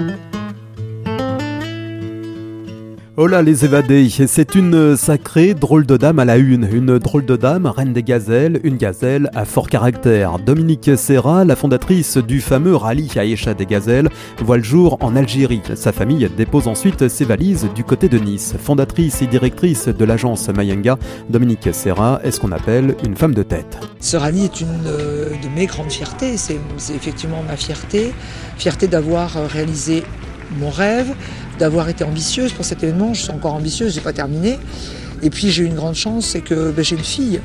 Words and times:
Mm-hmm. 0.00 0.27
Oh 3.20 3.26
là 3.26 3.42
les 3.42 3.64
évadés, 3.64 4.08
c'est 4.08 4.54
une 4.54 4.96
sacrée 4.96 5.52
drôle 5.52 5.84
de 5.84 5.96
dame 5.96 6.20
à 6.20 6.24
la 6.24 6.36
une, 6.36 6.68
une 6.72 7.00
drôle 7.00 7.24
de 7.24 7.34
dame, 7.34 7.66
reine 7.66 7.92
des 7.92 8.04
gazelles, 8.04 8.60
une 8.62 8.76
gazelle 8.76 9.28
à 9.34 9.44
fort 9.44 9.68
caractère. 9.68 10.38
Dominique 10.38 10.96
Serra, 10.96 11.44
la 11.44 11.56
fondatrice 11.56 12.18
du 12.18 12.40
fameux 12.40 12.76
rallye 12.76 13.10
Aïcha 13.16 13.54
des 13.54 13.66
gazelles, 13.66 14.08
voit 14.38 14.58
le 14.58 14.62
jour 14.62 14.98
en 15.00 15.16
Algérie. 15.16 15.62
Sa 15.74 15.90
famille 15.90 16.30
dépose 16.36 16.68
ensuite 16.68 17.08
ses 17.08 17.24
valises 17.24 17.68
du 17.74 17.82
côté 17.82 18.08
de 18.08 18.18
Nice. 18.18 18.54
Fondatrice 18.56 19.20
et 19.20 19.26
directrice 19.26 19.88
de 19.88 20.04
l'agence 20.04 20.48
Mayenga, 20.50 20.96
Dominique 21.28 21.70
Serra 21.72 22.20
est 22.22 22.30
ce 22.30 22.38
qu'on 22.38 22.52
appelle 22.52 22.94
une 23.04 23.16
femme 23.16 23.34
de 23.34 23.42
tête. 23.42 23.80
Ce 23.98 24.16
rallye 24.16 24.44
est 24.44 24.60
une 24.60 24.68
euh, 24.86 25.30
de 25.30 25.48
mes 25.56 25.66
grandes 25.66 25.90
fiertés, 25.90 26.36
c'est 26.36 26.60
effectivement 26.94 27.42
ma 27.48 27.56
fierté, 27.56 28.12
fierté 28.56 28.86
d'avoir 28.86 29.32
réalisé 29.50 30.04
mon 30.56 30.70
rêve, 30.70 31.14
d'avoir 31.58 31.88
été 31.88 32.04
ambitieuse 32.04 32.52
pour 32.52 32.64
cet 32.64 32.82
événement. 32.82 33.14
Je 33.14 33.22
suis 33.22 33.30
encore 33.30 33.54
ambitieuse, 33.54 33.94
j'ai 33.94 34.00
pas 34.00 34.12
terminé. 34.12 34.58
Et 35.22 35.30
puis 35.30 35.50
j'ai 35.50 35.64
eu 35.64 35.66
une 35.66 35.74
grande 35.74 35.94
chance, 35.94 36.26
c'est 36.26 36.40
que 36.40 36.70
ben, 36.70 36.84
j'ai 36.84 36.96
une 36.96 37.04
fille 37.04 37.40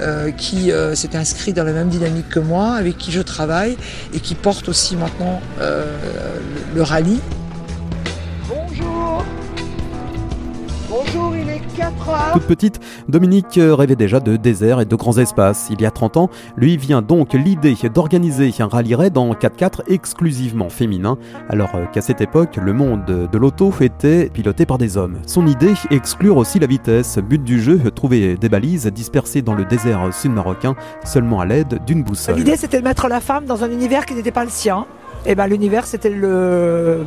euh, 0.00 0.30
qui 0.30 0.72
euh, 0.72 0.94
s'est 0.94 1.16
inscrite 1.16 1.56
dans 1.56 1.64
la 1.64 1.72
même 1.72 1.88
dynamique 1.88 2.28
que 2.28 2.38
moi, 2.38 2.74
avec 2.74 2.98
qui 2.98 3.12
je 3.12 3.22
travaille 3.22 3.78
et 4.12 4.20
qui 4.20 4.34
porte 4.34 4.68
aussi 4.68 4.94
maintenant 4.94 5.40
euh, 5.60 5.84
le 6.74 6.82
rallye. 6.82 7.18
Bonjour, 10.96 11.36
il 11.36 11.50
est 11.50 11.60
4 11.76 12.08
heures. 12.08 12.32
Toute 12.32 12.44
petite, 12.44 12.80
Dominique 13.06 13.60
rêvait 13.60 13.96
déjà 13.96 14.18
de 14.18 14.36
désert 14.36 14.80
et 14.80 14.86
de 14.86 14.96
grands 14.96 15.18
espaces. 15.18 15.66
Il 15.70 15.82
y 15.82 15.84
a 15.84 15.90
30 15.90 16.16
ans, 16.16 16.30
lui 16.56 16.78
vient 16.78 17.02
donc 17.02 17.34
l'idée 17.34 17.76
d'organiser 17.92 18.50
un 18.60 18.66
rallye 18.66 18.94
raid 18.94 19.18
en 19.18 19.32
4x4 19.32 19.82
exclusivement 19.88 20.70
féminin, 20.70 21.18
alors 21.50 21.72
qu'à 21.92 22.00
cette 22.00 22.22
époque, 22.22 22.56
le 22.56 22.72
monde 22.72 23.28
de 23.30 23.38
l'auto 23.38 23.74
était 23.80 24.30
piloté 24.30 24.64
par 24.64 24.78
des 24.78 24.96
hommes. 24.96 25.18
Son 25.26 25.46
idée, 25.46 25.74
exclure 25.90 26.38
aussi 26.38 26.58
la 26.58 26.66
vitesse. 26.66 27.18
But 27.18 27.44
du 27.44 27.60
jeu, 27.60 27.78
trouver 27.90 28.38
des 28.38 28.48
balises 28.48 28.86
dispersées 28.86 29.42
dans 29.42 29.54
le 29.54 29.66
désert 29.66 30.14
sud-marocain 30.14 30.76
seulement 31.04 31.40
à 31.40 31.44
l'aide 31.44 31.84
d'une 31.86 32.04
boussole. 32.04 32.36
L'idée, 32.36 32.56
c'était 32.56 32.78
de 32.78 32.84
mettre 32.84 33.08
la 33.08 33.20
femme 33.20 33.44
dans 33.44 33.64
un 33.64 33.70
univers 33.70 34.06
qui 34.06 34.14
n'était 34.14 34.30
pas 34.30 34.44
le 34.44 34.50
sien 34.50 34.86
eh 35.26 35.34
ben, 35.34 35.46
l'univers 35.46 35.86
c'était 35.86 36.10
le 36.10 37.04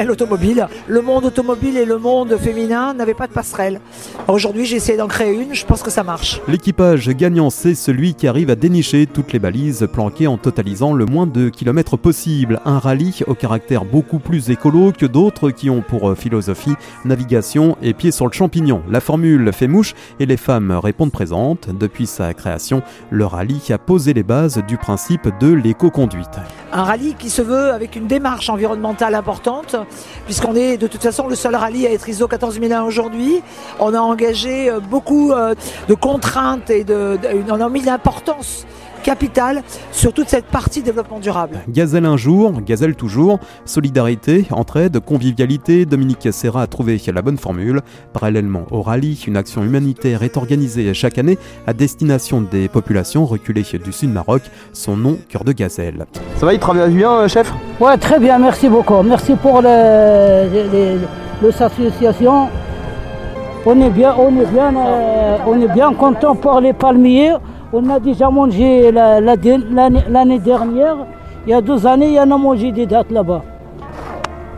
l'automobile. 0.06 0.68
Le 0.86 1.02
monde 1.02 1.24
automobile 1.24 1.76
et 1.76 1.84
le 1.84 1.98
monde 1.98 2.36
féminin 2.36 2.94
n'avaient 2.94 3.14
pas 3.14 3.26
de 3.26 3.32
passerelle. 3.32 3.80
Aujourd'hui, 4.28 4.64
j'ai 4.64 4.76
essayé 4.76 4.96
d'en 4.96 5.08
créer 5.08 5.34
une, 5.34 5.54
je 5.54 5.66
pense 5.66 5.82
que 5.82 5.90
ça 5.90 6.02
marche. 6.02 6.40
L'équipage 6.48 7.08
gagnant, 7.10 7.50
c'est 7.50 7.74
celui 7.74 8.14
qui 8.14 8.28
arrive 8.28 8.50
à 8.50 8.54
dénicher 8.54 9.06
toutes 9.06 9.32
les 9.32 9.38
balises 9.38 9.88
planquées 9.92 10.26
en 10.26 10.38
totalisant 10.38 10.92
le 10.92 11.06
moins 11.06 11.26
de 11.26 11.48
kilomètres 11.48 11.96
possible. 11.96 12.60
Un 12.64 12.78
rallye 12.78 13.22
au 13.26 13.34
caractère 13.34 13.84
beaucoup 13.84 14.18
plus 14.18 14.50
écolo 14.50 14.92
que 14.96 15.06
d'autres 15.06 15.50
qui 15.50 15.70
ont 15.70 15.82
pour 15.82 16.16
philosophie 16.16 16.74
navigation 17.04 17.76
et 17.82 17.94
pied 17.94 18.10
sur 18.10 18.26
le 18.26 18.32
champignon. 18.32 18.82
La 18.88 19.00
formule 19.00 19.52
fait 19.52 19.68
mouche 19.68 19.94
et 20.18 20.26
les 20.26 20.36
femmes 20.36 20.70
répondent 20.72 21.12
présentes. 21.12 21.68
Depuis 21.70 22.06
sa 22.06 22.32
création, 22.34 22.82
le 23.10 23.26
rallye 23.26 23.60
a 23.70 23.78
posé 23.78 24.14
les 24.14 24.22
bases 24.22 24.62
du 24.66 24.76
principe 24.76 25.28
de 25.40 25.52
l'éco-conduite. 25.52 26.40
Un 26.72 26.84
rallye 26.84 27.14
qui 27.18 27.29
se 27.30 27.42
veut 27.42 27.72
avec 27.72 27.96
une 27.96 28.06
démarche 28.06 28.50
environnementale 28.50 29.14
importante, 29.14 29.76
puisqu'on 30.26 30.54
est 30.54 30.76
de 30.76 30.86
toute 30.86 31.02
façon 31.02 31.28
le 31.28 31.34
seul 31.34 31.54
rallye 31.54 31.86
à 31.86 31.92
être 31.92 32.08
ISO 32.08 32.28
14001 32.28 32.82
aujourd'hui. 32.82 33.42
On 33.78 33.94
a 33.94 34.00
engagé 34.00 34.70
euh, 34.70 34.80
beaucoup 34.80 35.32
euh, 35.32 35.54
de 35.88 35.94
contraintes 35.94 36.70
et 36.70 36.84
de, 36.84 37.18
on 37.48 37.60
a 37.60 37.68
mis 37.68 37.82
l'importance 37.82 38.66
capital 39.02 39.62
sur 39.92 40.12
toute 40.12 40.28
cette 40.28 40.46
partie 40.46 40.82
développement 40.82 41.20
durable. 41.20 41.58
Gazelle 41.68 42.06
un 42.06 42.16
jour, 42.16 42.60
Gazelle 42.62 42.94
toujours, 42.94 43.38
solidarité, 43.64 44.46
entraide, 44.50 45.00
convivialité, 45.00 45.86
Dominique 45.86 46.32
Serra 46.32 46.62
a 46.62 46.66
trouvé 46.66 47.00
la 47.12 47.22
bonne 47.22 47.38
formule. 47.38 47.80
Parallèlement 48.12 48.64
au 48.70 48.82
rallye, 48.82 49.22
une 49.26 49.36
action 49.36 49.62
humanitaire 49.62 50.22
est 50.22 50.36
organisée 50.36 50.92
chaque 50.94 51.18
année 51.18 51.38
à 51.66 51.72
destination 51.72 52.40
des 52.40 52.68
populations 52.68 53.26
reculées 53.26 53.64
du 53.84 53.92
sud 53.92 54.12
Maroc, 54.12 54.42
son 54.72 54.96
nom 54.96 55.18
Cœur 55.28 55.44
de 55.44 55.52
Gazelle. 55.52 56.06
Ça 56.36 56.46
va, 56.46 56.54
il 56.54 56.58
travaille 56.58 56.92
bien, 56.92 57.12
euh, 57.12 57.28
chef? 57.28 57.52
Ouais, 57.78 57.96
très 57.98 58.18
bien, 58.18 58.38
merci 58.38 58.68
beaucoup. 58.68 59.02
Merci 59.02 59.34
pour 59.34 59.60
l'association. 59.62 62.48
On 63.66 63.78
est 63.80 63.90
bien, 63.90 64.14
on 64.18 64.40
est 64.40 64.46
bien, 64.46 64.74
euh, 64.74 65.36
on 65.46 65.60
est 65.60 65.68
bien 65.68 65.92
content 65.92 66.34
pour 66.34 66.60
les 66.60 66.72
palmiers. 66.72 67.34
On 67.72 67.88
a 67.88 68.00
déjà 68.00 68.30
mangé 68.30 68.90
l'année 68.90 70.38
dernière. 70.40 70.96
Il 71.46 71.50
y 71.50 71.54
a 71.54 71.60
deux 71.60 71.86
années, 71.86 72.08
il 72.08 72.14
y 72.14 72.20
en 72.20 72.30
a 72.30 72.36
mangé 72.36 72.72
des 72.72 72.84
dates 72.84 73.10
là-bas. 73.12 73.42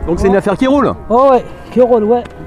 Donc 0.07 0.19
c'est 0.19 0.27
une 0.27 0.35
affaire 0.35 0.57
qui 0.57 0.65
roule 0.67 0.91
Oh 1.09 1.27
ouais. 1.31 1.43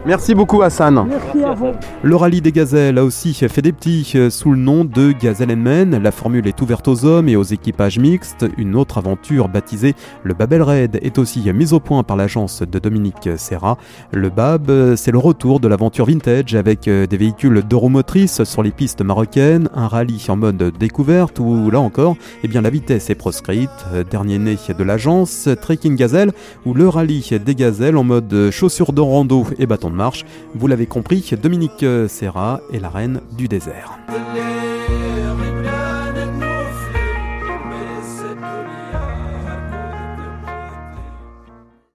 Merci 0.06 0.36
beaucoup 0.36 0.62
Hassan. 0.62 1.04
Merci 1.08 1.44
à 1.44 1.52
vous. 1.52 1.72
Le 2.04 2.14
rallye 2.14 2.40
des 2.40 2.52
gazelles 2.52 2.96
a 2.96 3.04
aussi 3.04 3.34
fait 3.34 3.60
des 3.60 3.72
petits 3.72 4.12
euh, 4.14 4.30
sous 4.30 4.52
le 4.52 4.56
nom 4.56 4.84
de 4.84 5.10
Gazelle 5.10 5.56
Men. 5.56 6.00
La 6.00 6.12
formule 6.12 6.46
est 6.46 6.62
ouverte 6.62 6.86
aux 6.86 7.04
hommes 7.04 7.28
et 7.28 7.34
aux 7.34 7.42
équipages 7.42 7.98
mixtes. 7.98 8.46
Une 8.56 8.76
autre 8.76 8.98
aventure 8.98 9.48
baptisée 9.48 9.96
le 10.22 10.32
Babel 10.34 10.62
Raid 10.62 11.00
est 11.02 11.18
aussi 11.18 11.52
mise 11.52 11.72
au 11.72 11.80
point 11.80 12.04
par 12.04 12.16
l'agence 12.16 12.62
de 12.62 12.78
Dominique 12.78 13.28
Serra. 13.36 13.78
Le 14.12 14.30
Bab, 14.30 14.70
euh, 14.70 14.94
c'est 14.94 15.10
le 15.10 15.18
retour 15.18 15.58
de 15.58 15.66
l'aventure 15.66 16.06
vintage 16.06 16.54
avec 16.54 16.86
euh, 16.86 17.06
des 17.06 17.16
véhicules 17.16 17.62
d'euromotrice 17.62 18.44
sur 18.44 18.62
les 18.62 18.70
pistes 18.70 19.02
marocaines, 19.02 19.68
un 19.74 19.88
rallye 19.88 20.24
en 20.28 20.36
mode 20.36 20.72
découverte 20.78 21.40
où 21.40 21.68
là 21.70 21.80
encore, 21.80 22.16
eh 22.44 22.48
bien, 22.48 22.60
la 22.60 22.70
vitesse 22.70 23.10
est 23.10 23.16
proscrite. 23.16 23.70
Dernier 24.08 24.38
né 24.38 24.56
de 24.78 24.84
l'agence, 24.84 25.48
Trekking 25.60 25.96
Gazelle 25.96 26.32
ou 26.64 26.74
le 26.74 26.88
rallye 26.88 27.40
des 27.44 27.54
gazelles 27.56 27.96
en 27.96 28.04
mode 28.04 28.50
chaussures 28.52 28.92
de 28.92 29.00
rando 29.16 29.46
et 29.58 29.66
bâton 29.66 29.88
de 29.88 29.94
marche. 29.94 30.26
Vous 30.54 30.66
l'avez 30.66 30.86
compris, 30.86 31.30
Dominique 31.40 31.84
Serra 32.06 32.60
est 32.70 32.80
la 32.80 32.90
reine 32.90 33.22
du 33.38 33.48
désert. 33.48 33.98